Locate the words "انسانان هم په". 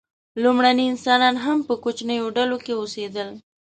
0.91-1.73